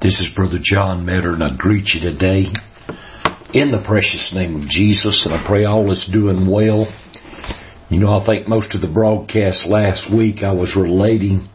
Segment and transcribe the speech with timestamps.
[0.00, 2.44] This is Brother John Metter, and I greet you today
[3.52, 6.86] in the precious name of Jesus, and I pray all is doing well.
[7.90, 11.48] You know, I think most of the broadcast last week I was relating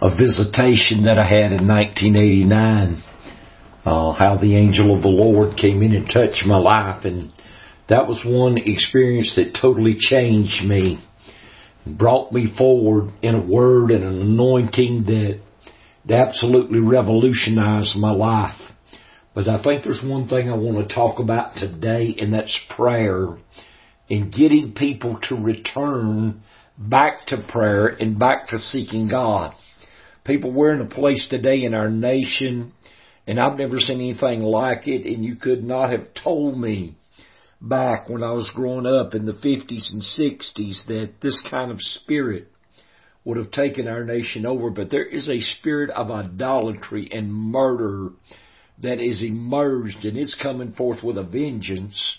[0.00, 3.02] a visitation that I had in 1989,
[3.84, 7.32] uh, how the angel of the Lord came in and touched my life, and
[7.88, 11.04] that was one experience that totally changed me,
[11.84, 15.40] brought me forward in a word and an anointing that
[16.04, 18.60] it absolutely revolutionized my life.
[19.34, 23.38] But I think there's one thing I want to talk about today, and that's prayer
[24.08, 26.42] and getting people to return
[26.76, 29.54] back to prayer and back to seeking God.
[30.24, 32.72] People, we're in a place today in our nation,
[33.26, 36.96] and I've never seen anything like it, and you could not have told me
[37.60, 41.76] back when I was growing up in the 50s and 60s that this kind of
[41.80, 42.48] spirit
[43.24, 48.10] would have taken our nation over, but there is a spirit of idolatry and murder
[48.82, 52.18] that is emerged and it's coming forth with a vengeance.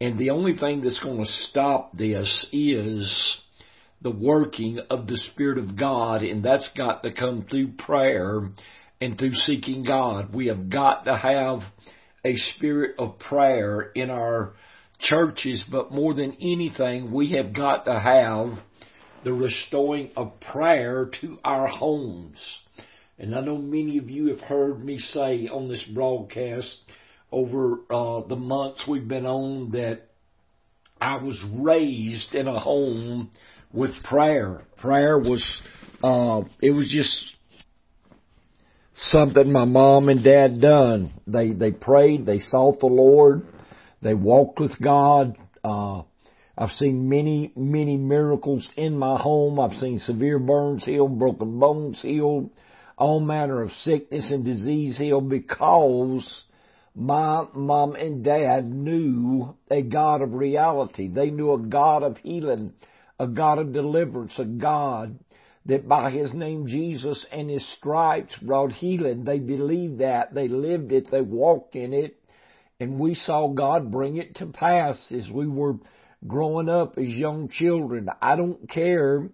[0.00, 3.40] And the only thing that's going to stop this is
[4.02, 8.50] the working of the Spirit of God, and that's got to come through prayer
[9.00, 10.34] and through seeking God.
[10.34, 11.60] We have got to have
[12.24, 14.54] a spirit of prayer in our
[14.98, 18.58] churches, but more than anything, we have got to have
[19.24, 22.38] the restoring of prayer to our homes.
[23.18, 26.80] And I know many of you have heard me say on this broadcast
[27.30, 30.08] over uh, the months we've been on that
[31.00, 33.30] I was raised in a home
[33.72, 34.62] with prayer.
[34.78, 35.60] Prayer was,
[36.02, 37.36] uh, it was just
[38.94, 41.12] something my mom and dad done.
[41.26, 43.46] They, they prayed, they sought the Lord,
[44.02, 46.02] they walked with God, uh,
[46.56, 49.58] I've seen many, many miracles in my home.
[49.58, 52.50] I've seen severe burns healed, broken bones healed,
[52.98, 56.44] all manner of sickness and disease healed because
[56.94, 61.08] my mom and dad knew a God of reality.
[61.08, 62.74] They knew a God of healing,
[63.18, 65.18] a God of deliverance, a God
[65.64, 69.24] that by His name Jesus and His stripes brought healing.
[69.24, 70.34] They believed that.
[70.34, 71.08] They lived it.
[71.10, 72.18] They walked in it.
[72.78, 75.76] And we saw God bring it to pass as we were
[76.26, 78.08] growing up as young children.
[78.20, 79.28] I don't care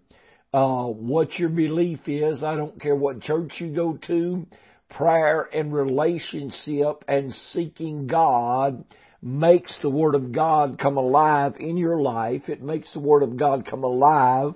[0.52, 2.42] uh, what your belief is.
[2.42, 4.46] I don't care what church you go to.
[4.90, 8.84] Prayer and relationship and seeking God
[9.20, 12.48] makes the Word of God come alive in your life.
[12.48, 14.54] It makes the Word of God come alive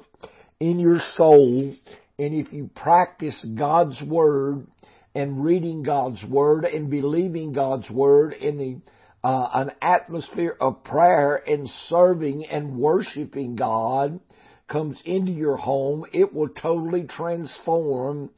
[0.61, 1.75] in your soul.
[2.19, 4.67] And if you practice God's Word
[5.15, 8.77] and reading God's Word and believing God's Word in the
[9.25, 14.21] uh, an atmosphere of prayer and serving and worshiping God
[14.69, 18.31] comes into your home, it will totally transform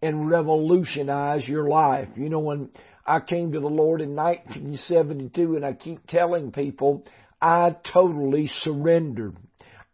[0.00, 2.08] and revolutionize your life.
[2.16, 2.70] You know, when
[3.06, 7.04] I came to the Lord in 1972 and I keep telling people,
[7.40, 9.36] I totally surrendered.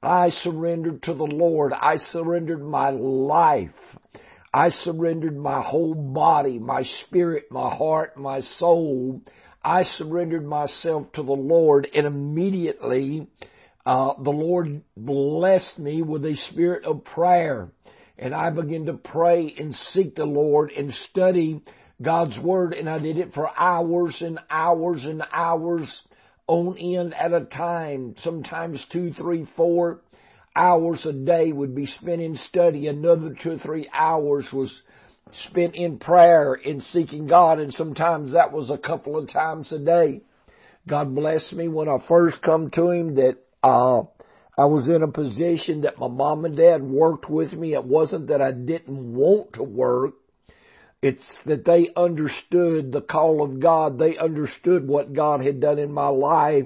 [0.02, 1.72] I surrendered to the Lord.
[1.72, 3.70] I surrendered my life.
[4.54, 9.20] I surrendered my whole body, my spirit, my heart, my soul
[9.62, 13.26] I surrendered myself to the Lord and immediately
[13.84, 17.70] uh, the Lord blessed me with a spirit of prayer.
[18.18, 21.62] And I began to pray and seek the Lord and study
[22.02, 22.74] God's Word.
[22.74, 26.02] And I did it for hours and hours and hours
[26.46, 28.14] on end at a time.
[28.18, 30.00] Sometimes two, three, four
[30.54, 32.88] hours a day would be spent in study.
[32.88, 34.82] Another two or three hours was
[35.48, 39.78] spent in prayer, in seeking God, and sometimes that was a couple of times a
[39.78, 40.22] day.
[40.86, 44.02] God bless me when I first come to Him that, uh,
[44.58, 47.74] I was in a position that my mom and dad worked with me.
[47.74, 50.14] It wasn't that I didn't want to work.
[51.00, 54.00] It's that they understood the call of God.
[54.00, 56.64] They understood what God had done in my life.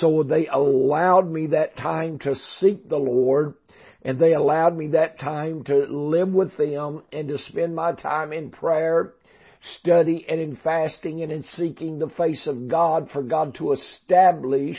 [0.00, 3.54] So they allowed me that time to seek the Lord
[4.02, 8.32] and they allowed me that time to live with them and to spend my time
[8.32, 9.14] in prayer,
[9.80, 14.78] study, and in fasting and in seeking the face of God for God to establish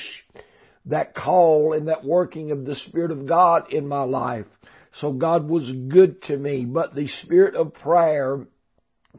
[0.85, 4.45] that call and that working of the Spirit of God in my life.
[5.01, 8.47] So God was good to me, but the spirit of prayer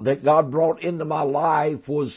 [0.01, 2.13] that God brought into my life was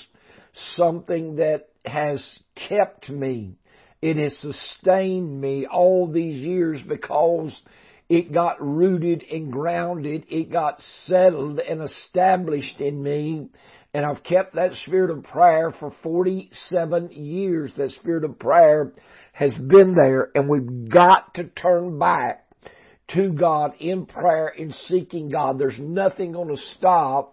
[0.75, 3.55] something that has kept me
[4.03, 7.57] it has sustained me all these years because
[8.09, 10.25] it got rooted and grounded.
[10.27, 13.47] It got settled and established in me.
[13.93, 17.71] And I've kept that spirit of prayer for 47 years.
[17.77, 18.91] That spirit of prayer
[19.31, 22.45] has been there and we've got to turn back
[23.13, 25.57] to God in prayer in seeking God.
[25.57, 27.32] There's nothing going to stop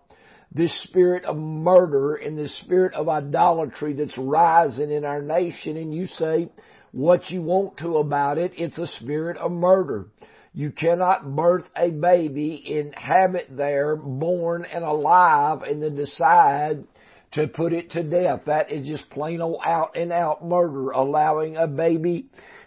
[0.53, 5.95] this spirit of murder and this spirit of idolatry that's rising in our nation and
[5.95, 6.49] you say
[6.93, 10.07] what you want to about it, it's a spirit of murder.
[10.53, 16.85] You cannot birth a baby and have it there born and alive and then decide
[17.33, 18.43] to put it to death.
[18.47, 22.27] That is just plain old out and out murder, allowing a baby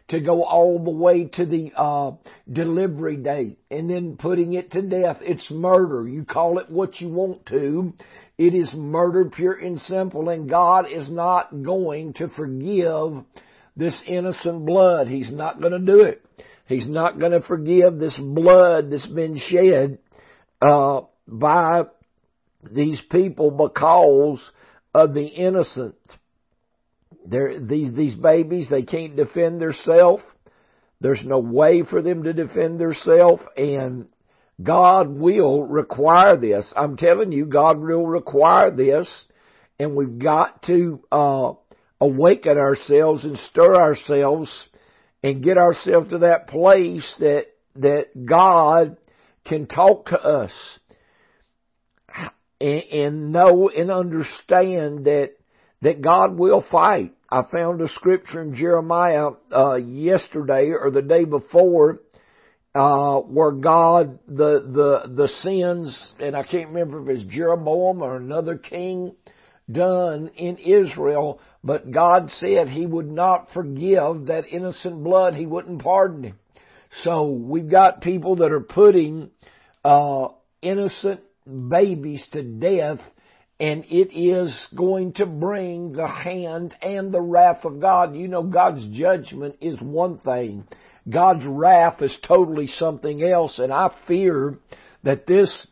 [0.10, 2.12] to go all the way to the uh,
[2.52, 5.18] delivery date and then putting it to death.
[5.22, 6.08] It's murder.
[6.08, 7.94] You call it what you want to.
[8.38, 13.24] It is murder pure and simple and God is not going to forgive
[13.76, 15.08] this innocent blood.
[15.08, 16.26] He's not going to do it.
[16.66, 20.00] He's not going to forgive this blood that's been shed
[20.62, 21.84] uh, by
[22.72, 24.42] these people because
[24.94, 25.96] of the innocent.
[27.26, 30.24] They're, these these babies they can't defend themselves.
[31.00, 34.08] There's no way for them to defend themselves, and
[34.62, 36.66] God will require this.
[36.76, 39.10] I'm telling you, God will require this,
[39.80, 41.54] and we've got to uh,
[42.00, 44.52] awaken ourselves and stir ourselves
[45.24, 48.98] and get ourselves to that place that that God
[49.46, 50.52] can talk to us
[52.62, 55.32] and, and know and understand that
[55.84, 57.14] that God will fight.
[57.30, 62.00] I found a scripture in Jeremiah uh, yesterday or the day before
[62.74, 68.16] uh, where God the the the sins and I can't remember if it's Jeroboam or
[68.16, 69.14] another king
[69.72, 75.36] done in Israel, but God said He would not forgive that innocent blood.
[75.36, 76.40] He wouldn't pardon him.
[77.04, 79.32] So we've got people that are putting
[79.84, 80.28] uh,
[80.62, 83.00] innocent babies to death
[83.64, 88.14] and it is going to bring the hand and the wrath of God.
[88.14, 90.66] You know, God's judgment is one thing.
[91.10, 94.58] God's wrath is totally something else, and I fear
[95.04, 95.66] that this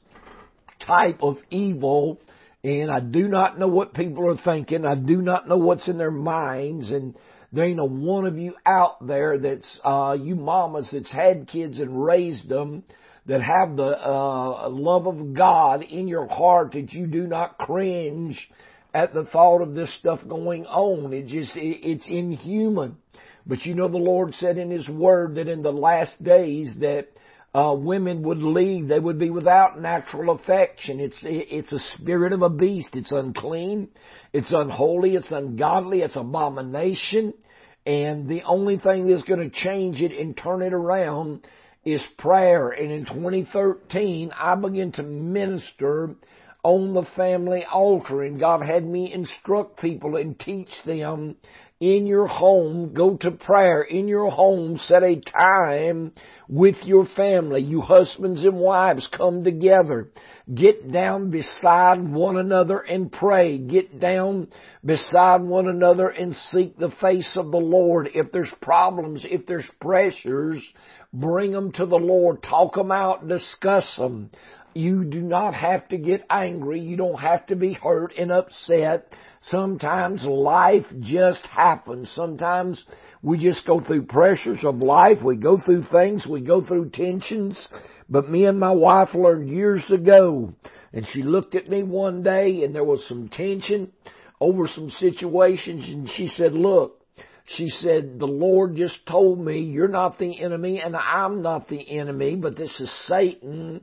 [0.87, 2.17] type of evil,
[2.63, 5.97] and I do not know what people are thinking, I do not know what's in
[5.97, 7.13] their minds, and
[7.51, 11.81] there ain't a one of you out there that's, uh, you mamas that's had kids
[11.81, 12.83] and raised them,
[13.27, 18.49] that have the uh, love of God in your heart that you do not cringe
[18.93, 21.13] at the thought of this stuff going on.
[21.13, 22.97] It just it, it's inhuman.
[23.45, 27.07] But you know the Lord said in His Word that in the last days that
[27.53, 30.99] uh, women would leave; they would be without natural affection.
[30.99, 32.89] It's it's a spirit of a beast.
[32.93, 33.89] It's unclean.
[34.33, 35.15] It's unholy.
[35.15, 36.01] It's ungodly.
[36.01, 37.33] It's abomination.
[37.85, 41.47] And the only thing that's going to change it and turn it around
[41.85, 42.69] is prayer.
[42.69, 46.15] And in 2013, I began to minister
[46.63, 51.37] on the family altar and God had me instruct people and teach them
[51.79, 56.13] in your home, go to prayer in your home, set a time
[56.51, 57.61] with your family.
[57.61, 60.11] You husbands and wives come together.
[60.53, 63.57] Get down beside one another and pray.
[63.57, 64.49] Get down
[64.85, 68.09] beside one another and seek the face of the Lord.
[68.13, 70.61] If there's problems, if there's pressures,
[71.13, 72.41] Bring them to the Lord.
[72.41, 73.27] Talk them out.
[73.27, 74.31] Discuss them.
[74.73, 76.79] You do not have to get angry.
[76.79, 79.13] You don't have to be hurt and upset.
[79.41, 82.09] Sometimes life just happens.
[82.15, 82.85] Sometimes
[83.23, 85.17] we just go through pressures of life.
[85.23, 86.25] We go through things.
[86.27, 87.67] We go through tensions.
[88.09, 90.53] But me and my wife learned years ago,
[90.91, 93.91] and she looked at me one day and there was some tension
[94.39, 96.99] over some situations and she said, look,
[97.45, 101.99] she said, the Lord just told me you're not the enemy and I'm not the
[101.99, 103.81] enemy, but this is Satan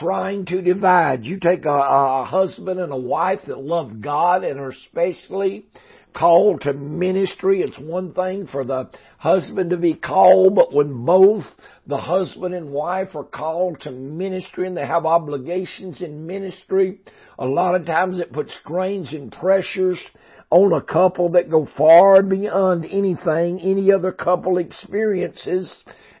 [0.00, 1.24] trying to divide.
[1.24, 5.66] You take a, a husband and a wife that love God and are especially
[6.16, 7.60] called to ministry.
[7.60, 11.44] It's one thing for the husband to be called, but when both
[11.86, 17.00] the husband and wife are called to ministry and they have obligations in ministry,
[17.38, 20.00] a lot of times it puts strains and pressures
[20.50, 25.72] on a couple that go far beyond anything any other couple experiences.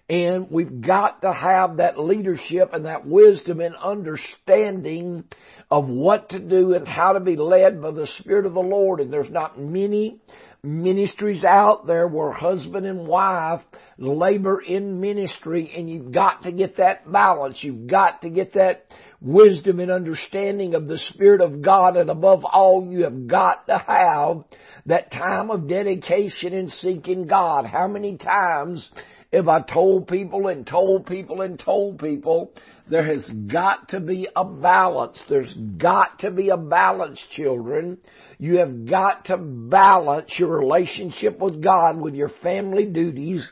[0.08, 5.24] And we've got to have that leadership and that wisdom and understanding
[5.70, 9.00] of what to do and how to be led by the Spirit of the Lord.
[9.00, 10.20] And there's not many
[10.62, 13.62] ministries out there where husband and wife
[13.98, 17.58] labor in ministry and you've got to get that balance.
[17.62, 18.86] You've got to get that
[19.20, 23.78] wisdom and understanding of the Spirit of God and above all you have got to
[23.78, 24.44] have
[24.86, 27.66] that time of dedication and seeking God.
[27.66, 28.88] How many times
[29.32, 32.52] have I told people and told people and told people
[32.88, 35.22] there has got to be a balance.
[35.28, 37.98] There's got to be a balance, children.
[38.38, 43.46] You have got to balance your relationship with God with your family duties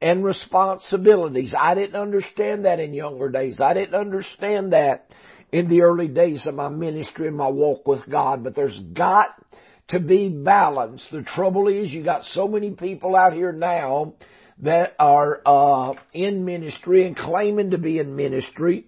[0.00, 1.54] and responsibilities.
[1.56, 3.60] I didn't understand that in younger days.
[3.60, 5.08] I didn't understand that
[5.52, 9.28] in the early days of my ministry and my walk with God, but there's got
[9.88, 11.06] to be balance.
[11.12, 14.14] The trouble is you got so many people out here now
[14.60, 18.86] that are uh, in ministry and claiming to be in ministry,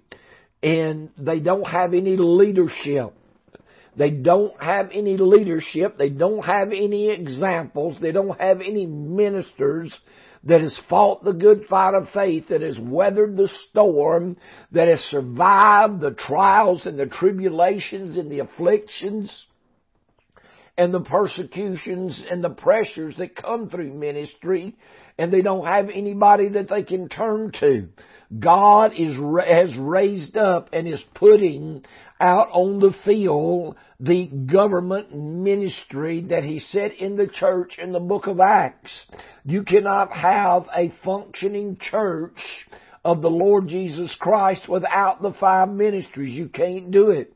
[0.62, 3.14] and they don't have any leadership.
[3.97, 5.99] They don't have any leadership.
[5.99, 7.97] They don't have any examples.
[8.00, 9.97] They don't have any ministers
[10.44, 14.37] that has fought the good fight of faith, that has weathered the storm,
[14.73, 19.47] that has survived the trials and the tribulations and the afflictions
[20.76, 24.75] and the persecutions and the pressures that come through ministry
[25.19, 27.88] and they don't have anybody that they can turn to.
[28.37, 31.85] God is, has raised up and is putting
[32.21, 38.00] out on the field the government ministry that he set in the church in the
[38.00, 38.99] book of Acts.
[39.45, 42.38] You cannot have a functioning church
[43.04, 46.35] of the Lord Jesus Christ without the five ministries.
[46.35, 47.33] You can't do it.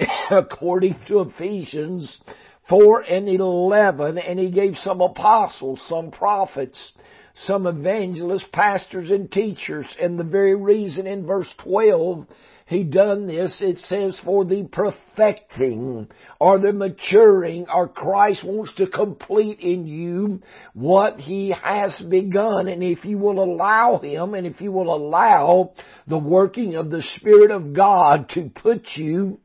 [0.30, 2.18] According to Ephesians
[2.70, 6.78] 4 and 11, and he gave some apostles, some prophets,
[7.44, 9.86] some evangelists, pastors, and teachers.
[10.00, 12.26] And the very reason in verse 12
[12.70, 16.06] he done this, it says for the perfecting
[16.38, 20.40] or the maturing or Christ wants to complete in you
[20.72, 22.68] what he has begun.
[22.68, 25.72] And if you will allow him and if you will allow
[26.06, 29.40] the working of the Spirit of God to put you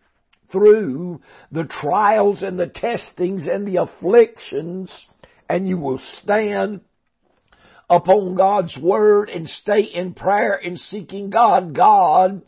[0.51, 1.21] through
[1.51, 4.91] the trials and the testings and the afflictions
[5.49, 6.81] and you will stand
[7.89, 12.41] upon God's Word and stay in prayer and seeking God, God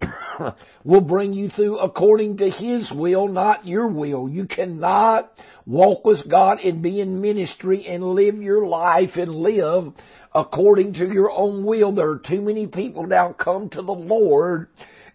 [0.84, 4.28] will bring you through according to His will, not your will.
[4.28, 5.32] You cannot
[5.66, 9.92] walk with God and be in ministry and live your life and live
[10.34, 11.92] according to your own will.
[11.92, 14.68] There are too many people now come to the Lord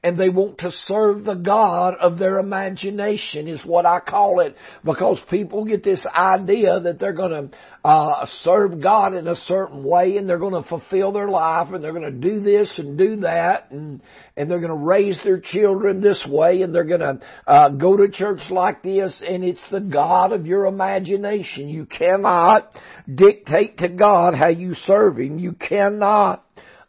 [0.04, 4.56] and they want to serve the God of their imagination is what I call it
[4.84, 7.58] because people get this idea that they're going to
[7.88, 11.82] uh, serve God in a certain way and they're going to fulfill their life and
[11.82, 14.02] they're going to do this and do that and
[14.36, 17.96] and they're going to raise their children this way and they're going to uh, go
[17.96, 21.70] to church like this and it's the God of your imagination.
[21.70, 22.72] You cannot
[23.14, 25.40] dictate to God how you serve Him.
[25.40, 26.44] You cannot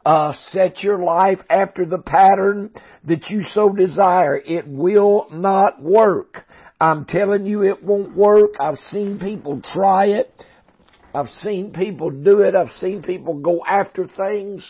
[0.04, 2.70] uh, set your life after the pattern
[3.04, 4.36] that you so desire.
[4.36, 6.44] It will not work.
[6.80, 8.54] I'm telling you it won't work.
[8.60, 10.32] I've seen people try it.
[11.14, 12.54] I've seen people do it.
[12.54, 14.68] I've seen people go after things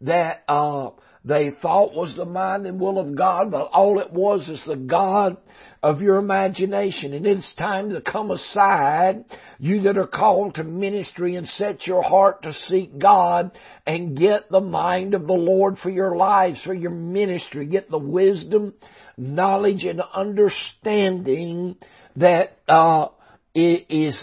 [0.00, 0.90] that, uh,
[1.24, 4.76] they thought was the mind and will of God, but all it was is the
[4.76, 5.36] God
[5.82, 7.12] of your imagination.
[7.12, 9.26] And it's time to come aside,
[9.58, 13.50] you that are called to ministry and set your heart to seek God
[13.86, 17.66] and get the mind of the Lord for your lives, for your ministry.
[17.66, 18.72] Get the wisdom,
[19.18, 21.76] knowledge, and understanding
[22.16, 23.08] that uh,
[23.54, 24.16] is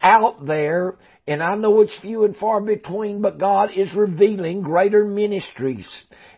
[0.00, 0.96] out there
[1.28, 5.88] and I know it's few and far between, but God is revealing greater ministries.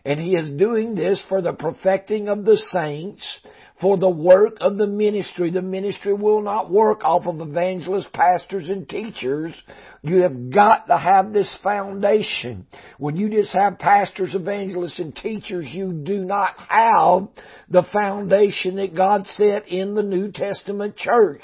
[0.03, 3.23] And He is doing this for the perfecting of the saints,
[3.79, 5.51] for the work of the ministry.
[5.51, 9.53] The ministry will not work off of evangelists, pastors, and teachers.
[10.01, 12.65] You have got to have this foundation.
[12.97, 17.27] When you just have pastors, evangelists, and teachers, you do not have
[17.69, 21.43] the foundation that God set in the New Testament church.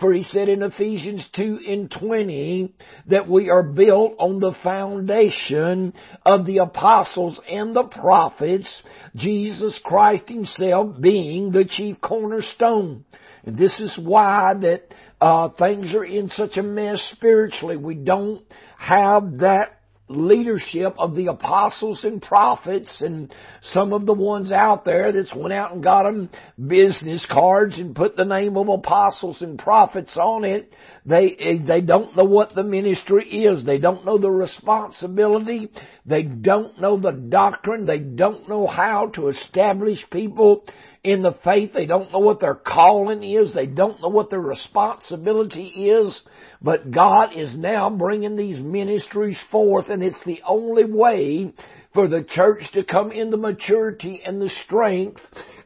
[0.00, 2.72] For he said in Ephesians 2 and 20
[3.08, 5.92] that we are built on the foundation
[6.24, 8.82] of the apostles and the prophets,
[9.14, 13.04] Jesus Christ himself being the chief cornerstone.
[13.44, 14.84] And this is why that
[15.20, 17.76] uh, things are in such a mess spiritually.
[17.76, 18.42] We don't
[18.78, 19.79] have that
[20.10, 23.32] leadership of the apostles and prophets and
[23.72, 26.28] some of the ones out there that's went out and got them
[26.66, 30.72] business cards and put the name of apostles and prophets on it.
[31.06, 33.64] They, eh, they don't know what the ministry is.
[33.64, 35.70] They don't know the responsibility.
[36.04, 37.86] They don't know the doctrine.
[37.86, 40.64] They don't know how to establish people
[41.04, 41.72] in the faith.
[41.72, 43.54] They don't know what their calling is.
[43.54, 46.20] They don't know what their responsibility is.
[46.62, 51.52] But God is now bringing these ministries forth and it's the only way
[51.94, 55.20] for the church to come in the maturity and the strength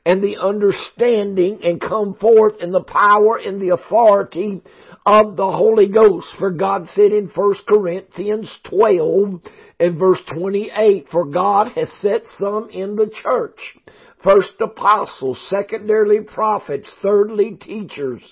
[0.06, 4.62] and the understanding and come forth in the power and the authority
[5.04, 6.28] of the Holy Ghost.
[6.38, 9.40] For God said in 1 Corinthians 12
[9.80, 13.58] and verse 28, For God has set some in the church
[14.24, 18.22] First apostles, secondarily prophets, thirdly teachers,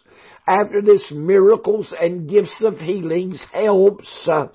[0.47, 4.49] after this miracles and gifts of healings, helps, uh,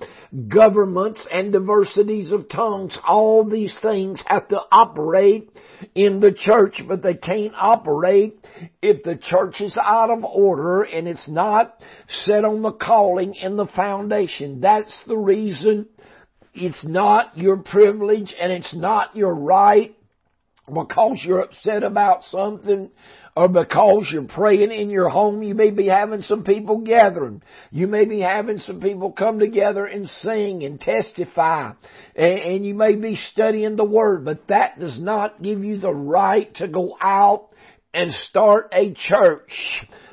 [0.48, 5.50] governments and diversities of tongues, all these things have to operate
[5.94, 8.38] in the church, but they can't operate
[8.82, 11.80] if the church is out of order and it's not
[12.24, 14.60] set on the calling and the foundation.
[14.60, 15.86] That's the reason
[16.52, 19.94] it's not your privilege and it's not your right
[20.66, 22.90] because you're upset about something
[23.38, 27.40] or because you're praying in your home, you may be having some people gathering.
[27.70, 31.70] You may be having some people come together and sing and testify.
[32.16, 35.94] And, and you may be studying the Word, but that does not give you the
[35.94, 37.50] right to go out
[37.94, 39.52] and start a church.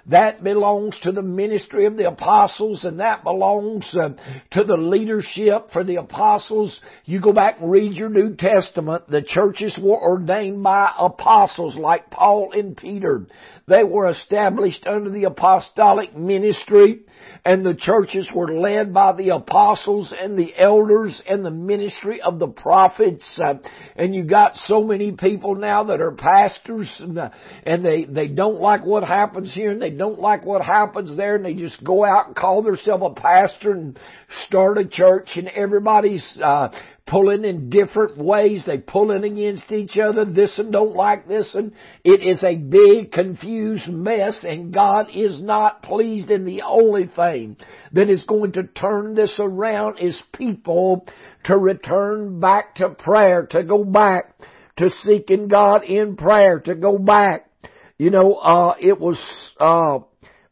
[0.07, 4.09] That belongs to the ministry of the apostles and that belongs uh,
[4.51, 6.79] to the leadership for the apostles.
[7.05, 9.09] You go back and read your New Testament.
[9.09, 13.25] The churches were ordained by apostles like Paul and Peter.
[13.67, 16.99] They were established under the apostolic ministry
[17.45, 22.39] and the churches were led by the apostles and the elders and the ministry of
[22.39, 23.23] the prophets.
[23.39, 23.53] Uh,
[23.95, 27.29] and you got so many people now that are pastors and, uh,
[27.63, 31.35] and, they, they don't like what happens here and they don't like what happens there
[31.35, 33.99] and they just go out and call themselves a pastor and
[34.47, 36.69] start a church and everybody's, uh,
[37.07, 38.63] pulling in different ways.
[38.65, 40.25] They pulling against each other.
[40.25, 45.41] This and don't like this and it is a big confused mess and God is
[45.41, 47.57] not pleased and the only thing
[47.91, 51.07] that is going to turn this around is people
[51.45, 54.35] to return back to prayer, to go back
[54.77, 57.49] to seeking God in prayer, to go back.
[57.97, 59.19] You know, uh, it was,
[59.59, 59.99] uh,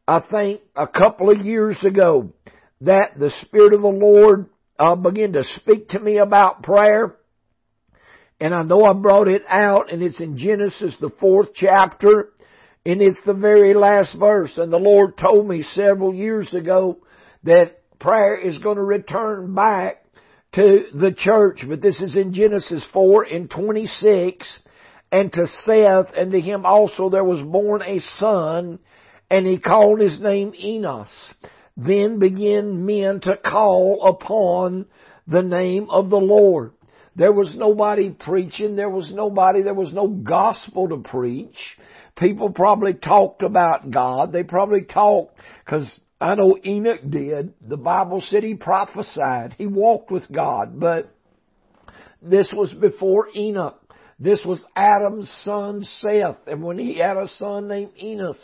[0.07, 2.31] I think a couple of years ago
[2.81, 4.49] that the Spirit of the Lord
[4.83, 7.15] uh, began to speak to me about prayer.
[8.39, 12.33] And I know I brought it out and it's in Genesis, the fourth chapter,
[12.85, 14.57] and it's the very last verse.
[14.57, 16.97] And the Lord told me several years ago
[17.43, 20.03] that prayer is going to return back
[20.55, 21.63] to the church.
[21.65, 24.59] But this is in Genesis 4 and 26.
[25.13, 28.79] And to Seth and to him also there was born a son
[29.29, 31.07] and he called his name Enos.
[31.75, 34.85] Then began men to call upon
[35.27, 36.73] the name of the Lord.
[37.15, 38.75] There was nobody preaching.
[38.75, 41.57] There was nobody, there was no gospel to preach.
[42.17, 44.31] People probably talked about God.
[44.31, 47.53] They probably talked, cause I know Enoch did.
[47.61, 49.55] The Bible said he prophesied.
[49.57, 51.13] He walked with God, but
[52.21, 53.79] this was before Enoch.
[54.19, 58.39] This was Adam's son Seth, and when he had a son named Enos,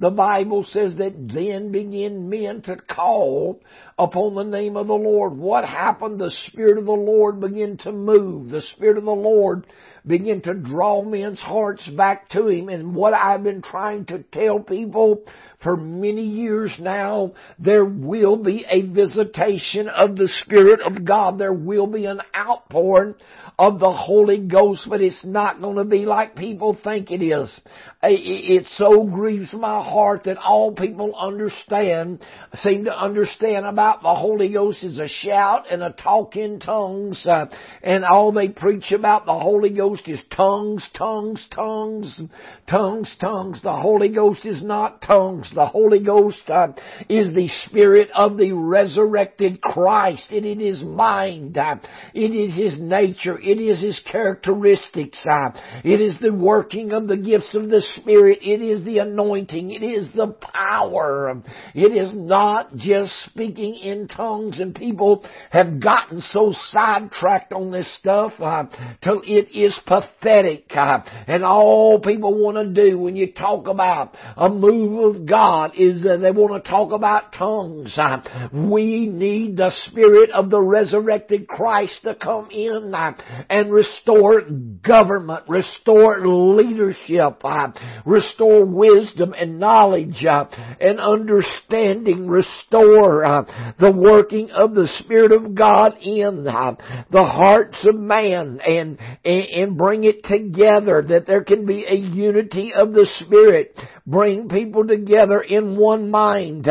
[0.00, 3.60] the Bible says that then began men to call
[3.98, 5.36] upon the name of the Lord.
[5.36, 6.18] What happened?
[6.18, 8.48] The Spirit of the Lord began to move.
[8.48, 9.66] The Spirit of the Lord
[10.06, 12.70] began to draw men's hearts back to Him.
[12.70, 15.22] And what I've been trying to tell people
[15.62, 21.38] for many years now, there will be a visitation of the Spirit of God.
[21.38, 23.16] There will be an outpouring
[23.60, 27.60] of the Holy Ghost, but it's not going to be like people think it is.
[28.02, 32.20] It so grieves my heart that all people understand,
[32.54, 37.22] seem to understand about the Holy Ghost is a shout and a talk in tongues,
[37.26, 37.48] uh,
[37.82, 42.18] and all they preach about the Holy Ghost is tongues, tongues, tongues,
[42.66, 43.60] tongues, tongues.
[43.62, 45.50] The Holy Ghost is not tongues.
[45.54, 46.68] The Holy Ghost uh,
[47.10, 50.32] is the Spirit of the resurrected Christ.
[50.32, 51.58] It, it is mind.
[51.58, 51.76] Uh,
[52.14, 53.38] it is His nature.
[53.50, 55.18] It is His characteristics.
[55.30, 55.50] Uh,
[55.84, 58.38] it is the working of the gifts of the Spirit.
[58.42, 59.70] It is the anointing.
[59.70, 61.42] It is the power.
[61.74, 67.92] It is not just speaking in tongues and people have gotten so sidetracked on this
[67.98, 68.64] stuff uh,
[69.02, 70.66] till it is pathetic.
[70.70, 75.72] Uh, and all people want to do when you talk about a move of God
[75.76, 77.96] is that they want to talk about tongues.
[77.98, 83.12] Uh, we need the Spirit of the resurrected Christ to come in uh,
[83.48, 87.68] and restore government, restore leadership, uh,
[88.04, 90.44] restore wisdom and knowledge uh,
[90.80, 97.94] and understanding, restore uh, the working of the Spirit of God in the hearts of
[97.94, 103.08] man and, and, and bring it together that there can be a unity of the
[103.20, 103.76] Spirit.
[104.06, 106.68] Bring people together in one mind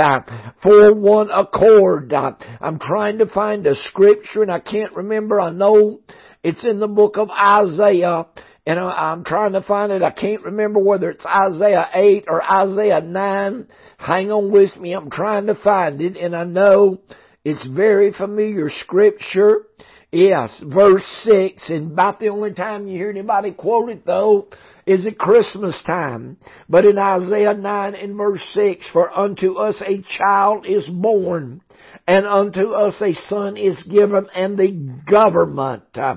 [0.62, 2.14] for one accord.
[2.14, 5.40] I'm trying to find a scripture and I can't remember.
[5.40, 6.00] I know
[6.44, 8.28] it's in the book of Isaiah
[8.66, 10.04] and I'm trying to find it.
[10.04, 13.68] I can't remember whether it's Isaiah 8 or Isaiah 9.
[13.98, 14.94] Hang on with me.
[14.94, 17.00] I'm trying to find it and I know
[17.44, 19.66] it's very familiar scripture.
[20.12, 24.48] Yes, verse 6, and about the only time you hear anybody quote it though
[24.88, 26.38] is at Christmas time.
[26.68, 31.62] But in Isaiah 9 and verse 6, for unto us a child is born,
[32.10, 34.72] and unto us a son is given, and the
[35.08, 36.16] government uh,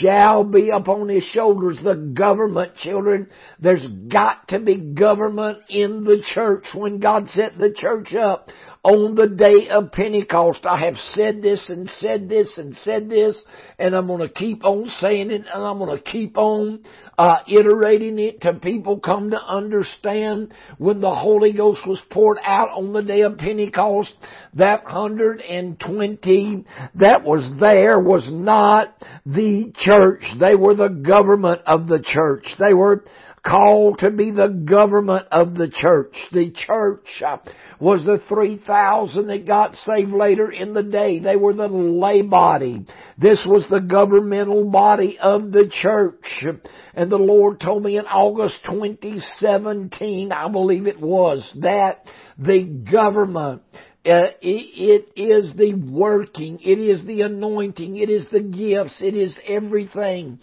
[0.00, 1.78] shall be upon his shoulders.
[1.84, 3.28] The government, children,
[3.60, 6.64] there's got to be government in the church.
[6.74, 8.48] When God set the church up,
[8.82, 10.64] on the day of Pentecost.
[10.64, 13.40] I have said this and said this and said this,
[13.78, 16.80] and I'm going to keep on saying it, and I'm going to keep on
[17.18, 22.70] uh, iterating it till people come to understand when the Holy Ghost was poured out
[22.70, 24.14] on the day of Pentecost,
[24.54, 26.64] that 120
[26.94, 30.24] that was there was not the church.
[30.40, 32.46] They were the government of the church.
[32.58, 33.04] They were
[33.46, 36.14] called to be the government of the church.
[36.32, 37.38] The church uh,
[37.78, 41.18] was the 3,000 that got saved later in the day.
[41.18, 42.86] They were the lay body.
[43.18, 46.44] This was the governmental body of the church.
[46.94, 52.04] And the Lord told me in August 2017, I believe it was, that
[52.38, 53.62] the government
[54.02, 59.14] uh, it, it is the working, it is the anointing, it is the gifts, it
[59.14, 60.38] is everything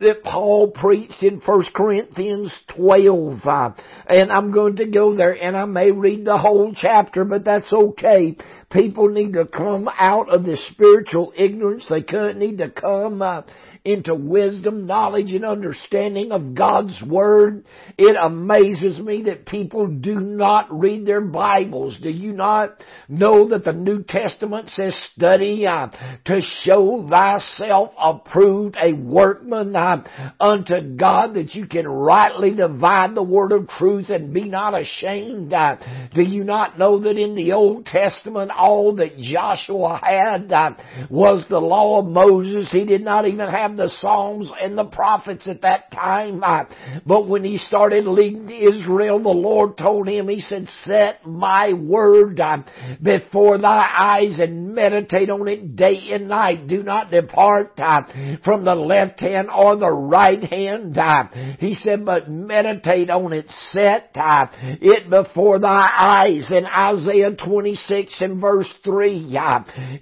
[0.00, 3.40] that Paul preached in 1 Corinthians 12.
[3.44, 3.70] Uh,
[4.06, 7.70] and I'm going to go there and I may read the whole chapter, but that's
[7.70, 8.36] okay.
[8.72, 11.86] People need to come out of this spiritual ignorance.
[11.88, 13.42] They need to come uh,
[13.84, 17.64] into wisdom, knowledge, and understanding of God's Word.
[17.96, 21.98] It amazes me that people do not read their Bibles.
[22.02, 25.88] Do you not know that the New Testament says study uh,
[26.26, 30.04] to show thyself approved a workman uh,
[30.38, 35.52] unto God that you can rightly divide the Word of truth and be not ashamed?
[35.52, 35.76] Uh,
[36.14, 40.74] do you not know that in the Old Testament all that Joshua had uh,
[41.08, 42.68] was the law of Moses?
[42.70, 46.42] He did not even have have the Psalms and the prophets at that time.
[47.06, 52.40] But when he started leading Israel, the Lord told him, He said, set my word
[52.40, 52.58] uh,
[53.02, 56.66] before thy eyes and meditate on it day and night.
[56.66, 58.02] Do not depart uh,
[58.44, 60.96] from the left hand or the right hand.
[60.96, 61.24] Uh,
[61.58, 66.50] he said, but meditate on it, set it before thy eyes.
[66.50, 69.30] In Isaiah 26 and verse 3,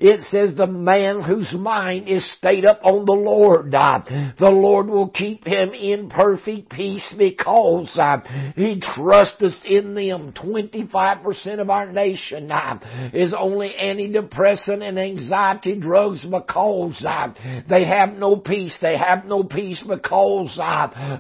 [0.01, 4.87] it says, the man whose mind is stayed up on the Lord Uh, the Lord
[4.87, 8.19] will keep him in perfect peace because uh,
[8.55, 10.33] He trusts us in them.
[10.33, 12.79] 25% of our nation uh,
[13.13, 17.33] is only antidepressant and anxiety drugs because uh,
[17.69, 18.77] they have no peace.
[18.81, 20.57] They have no peace because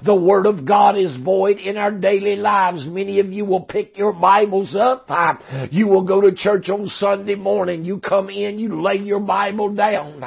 [0.04, 2.86] the Word of God is void in our daily lives.
[2.86, 5.06] Many of you will pick your Bibles up.
[5.70, 7.84] You will go to church on Sunday morning.
[7.84, 10.20] You come in, you lay your Bible down.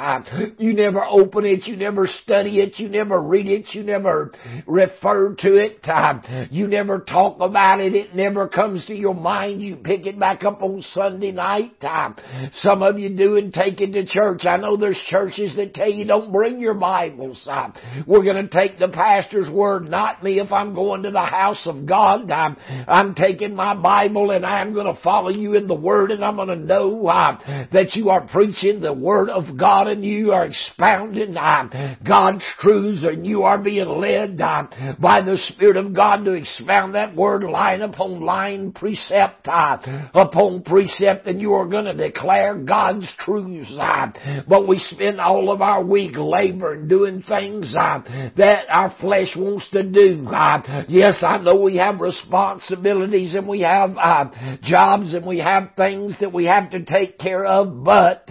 [0.58, 1.66] You never open it.
[1.66, 4.32] You never never study it, you never read it, you never
[4.66, 6.14] refer to it, uh,
[6.50, 10.44] you never talk about it, it never comes to your mind, you pick it back
[10.44, 11.72] up on Sunday night.
[11.82, 12.10] Uh,
[12.54, 14.44] some of you do and take it to church.
[14.44, 17.46] I know there's churches that tell you don't bring your Bibles.
[17.48, 17.70] Uh,
[18.06, 21.66] we're going to take the pastor's word, not me if I'm going to the house
[21.66, 22.30] of God.
[22.30, 22.56] I'm,
[22.88, 26.36] I'm taking my Bible and I'm going to follow you in the word and I'm
[26.36, 27.38] going to know uh,
[27.72, 31.68] that you are preaching the word of God and you are expounding uh,
[32.06, 34.64] God's truths and you are being led uh,
[34.98, 39.78] by the Spirit of God to expound that word line upon line, precept uh,
[40.14, 43.72] upon precept, and you are going to declare God's truths.
[43.80, 44.08] Uh,
[44.48, 48.00] but we spend all of our week laboring, doing things uh,
[48.36, 50.26] that our flesh wants to do.
[50.28, 54.30] Uh, yes, I know we have responsibilities and we have uh,
[54.62, 58.24] jobs and we have things that we have to take care of, but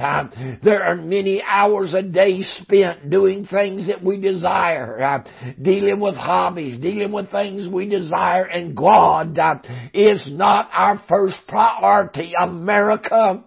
[0.63, 5.23] there are many hours a day spent doing things that we desire, uh,
[5.61, 9.55] dealing with hobbies, dealing with things we desire, and God uh,
[9.93, 12.31] is not our first priority.
[12.41, 13.43] America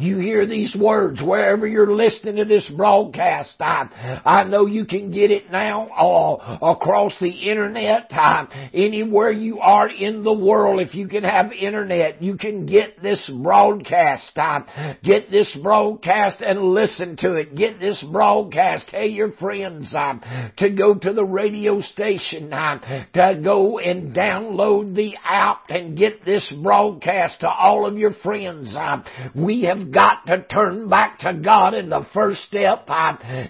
[0.00, 3.56] you hear these words wherever you're listening to this broadcast.
[3.60, 8.06] I, I know you can get it now uh, across the internet.
[8.10, 13.02] Uh, anywhere you are in the world, if you can have internet, you can get
[13.02, 14.32] this broadcast.
[14.36, 17.56] Uh, get this broadcast and listen to it.
[17.56, 18.88] Get this broadcast.
[18.88, 22.78] Tell your friends uh, to go to the radio station, uh,
[23.14, 28.74] to go and download the app and get this broadcast to all of your friends.
[28.76, 29.02] Uh,
[29.34, 32.88] we have got to turn back to God and the first step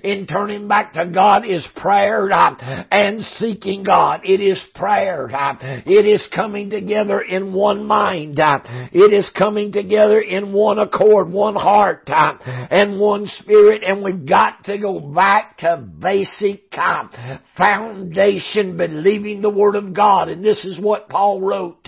[0.03, 2.29] in turning back to God is prayer
[2.91, 4.21] and seeking God.
[4.25, 5.29] It is prayer.
[5.87, 8.39] It is coming together in one mind.
[8.39, 14.65] It is coming together in one accord, one heart, and one spirit and we've got
[14.65, 16.73] to go back to basic
[17.57, 21.87] foundation believing the Word of God and this is what Paul wrote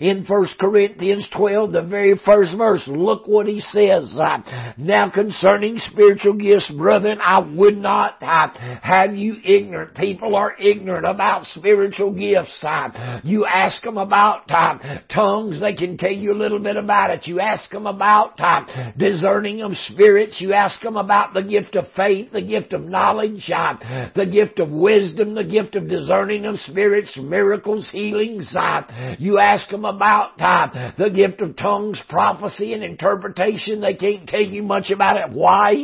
[0.00, 2.82] in 1 Corinthians 12, the very first verse.
[2.86, 4.16] Look what he says.
[4.18, 8.48] Uh, now concerning spiritual gifts, brethren, I would not uh,
[8.82, 9.94] have you ignorant.
[9.94, 12.58] People are ignorant about spiritual gifts.
[12.62, 13.20] Uh.
[13.24, 14.48] You ask them about
[15.12, 17.26] tongues, they can tell you a little bit about it.
[17.26, 18.38] You ask them about
[18.96, 20.40] discerning of spirits.
[20.40, 24.70] You ask them about the gift of faith, the gift of knowledge, the gift of
[24.70, 28.54] wisdom, the gift of discerning of spirits, miracles, healings.
[29.18, 30.38] You ask them about
[30.98, 33.65] the gift of tongues, prophecy, and interpretation.
[33.66, 35.34] They can't tell you much about it.
[35.34, 35.74] Why?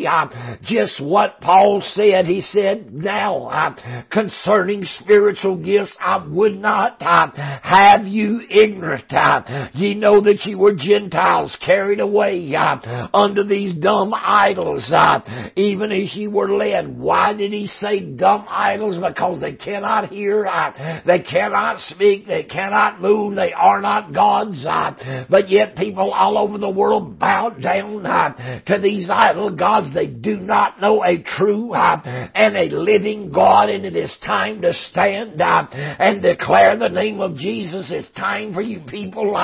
[0.62, 2.27] Just what Paul said.
[2.27, 3.77] He said, now,
[4.11, 9.12] concerning spiritual gifts, I would not um, have you ignorant.
[9.12, 14.92] Um, ye know that ye were Gentiles carried away um, under these dumb idols,
[15.57, 16.97] even as ye were led.
[16.97, 18.97] Why did he say dumb idols?
[18.97, 20.45] Because they cannot hear,
[21.05, 24.64] they cannot speak, they cannot move, they are not gods.
[25.29, 29.94] But yet people all over the world bow down to these idol gods.
[29.94, 34.72] They do not know a true and a living God, and it is time to
[34.90, 37.90] stand and declare the name of Jesus.
[37.90, 39.35] It's time for you people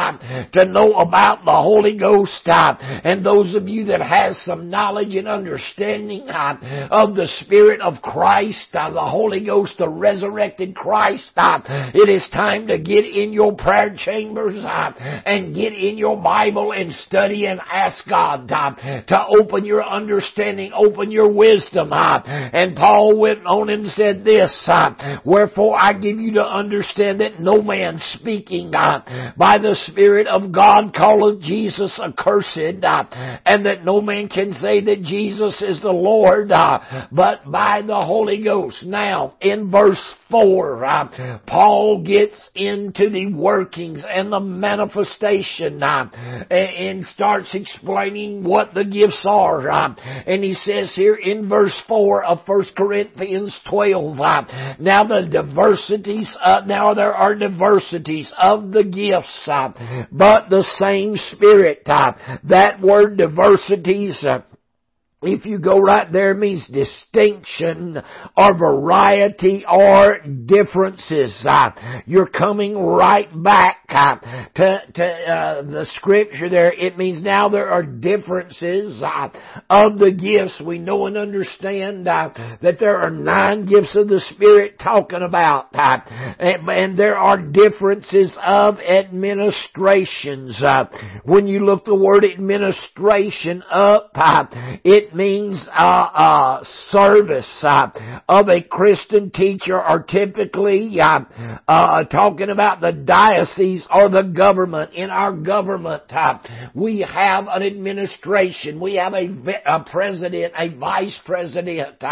[0.53, 5.29] to know about the Holy Ghost, and those of you that has some knowledge and
[5.29, 11.31] understanding of the Spirit of Christ, the Holy Ghost, the resurrected Christ.
[11.37, 16.93] It is time to get in your prayer chambers and get in your Bible and
[16.93, 18.75] study and ask God uh,
[19.09, 21.93] to open your understanding, open your wisdom.
[21.93, 27.21] Uh, and Paul went on and said this, uh, Wherefore I give you to understand
[27.21, 34.01] that no man speaking by the Spirit of God calleth Jesus accursed, and that no
[34.01, 38.85] man can say that Jesus is the Lord, but by the Holy Ghost.
[38.85, 46.09] Now, in verse 4, uh, Paul gets into the workings and the manifestation uh,
[46.51, 47.98] and starts explaining
[48.45, 49.69] what the gifts are.
[49.69, 49.95] Uh,
[50.27, 56.33] and he says here in verse 4 of 1 Corinthians 12, uh, now the diversities,
[56.43, 59.73] uh, now there are diversities of the gifts, uh,
[60.13, 61.83] but the same Spirit.
[62.45, 64.25] that word diversities
[65.21, 68.01] if you go right there, it means distinction
[68.37, 71.45] or variety or differences.
[71.45, 71.71] Uh,
[72.07, 74.15] you're coming right back uh,
[74.55, 76.73] to, to uh, the scripture there.
[76.73, 79.31] It means now there are differences uh,
[79.69, 80.63] of the gifts.
[80.65, 85.71] We know and understand that there are nine gifts of the Spirit talking about.
[85.73, 90.63] And, and, there are differences of administrations.
[91.25, 94.11] when you look the word administration up,
[94.85, 101.21] it means uh, uh, service uh, of a Christian teacher are typically uh,
[101.67, 104.93] uh, talking about the diaconate or the government.
[104.95, 106.39] In our government, uh,
[106.75, 108.81] we have an administration.
[108.81, 109.29] We have a,
[109.67, 112.03] a president, a vice president.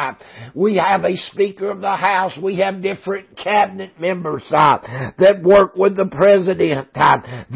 [0.54, 2.38] we have a speaker of the house.
[2.42, 6.88] We have different cabinet members that work with the president.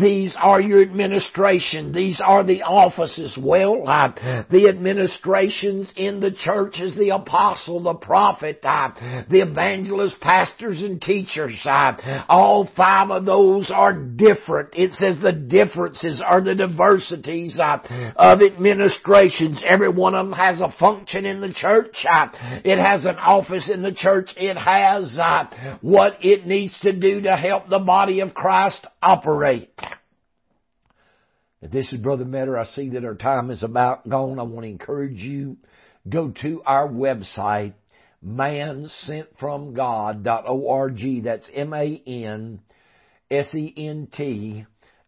[0.00, 1.92] these are your administration.
[1.92, 3.38] These are the offices.
[3.40, 5.29] Well, the administration
[5.96, 8.90] in the church as the apostle, the prophet, uh,
[9.30, 11.58] the evangelist, pastors, and teachers.
[11.64, 14.70] Uh, all five of those are different.
[14.74, 17.78] It says the differences are the diversities uh,
[18.16, 19.62] of administrations.
[19.66, 22.06] Every one of them has a function in the church.
[22.10, 22.28] Uh,
[22.64, 24.30] it has an office in the church.
[24.36, 29.70] It has uh, what it needs to do to help the body of Christ operate.
[31.62, 34.38] If this is Brother Metter, I see that our time is about gone.
[34.38, 35.58] I want to encourage you,
[36.08, 37.74] go to our website,
[38.26, 41.24] mansentfromgod.org.
[41.24, 42.60] That's M-A-N-S-E-N-T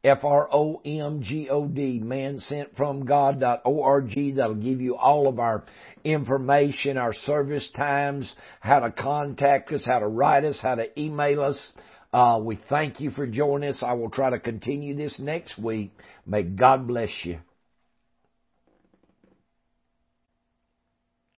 [0.05, 4.37] F-R-O-M-G-O-D, mansentfromgod.org.
[4.37, 5.63] That'll give you all of our
[6.03, 11.43] information, our service times, how to contact us, how to write us, how to email
[11.43, 11.73] us.
[12.13, 13.83] Uh, we thank you for joining us.
[13.83, 15.93] I will try to continue this next week.
[16.27, 17.39] May God bless you.